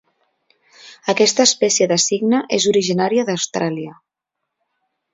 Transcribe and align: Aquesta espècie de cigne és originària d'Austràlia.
Aquesta 1.13 1.45
espècie 1.51 1.89
de 1.93 1.99
cigne 2.05 2.41
és 2.59 2.67
originària 2.75 3.29
d'Austràlia. 3.31 3.97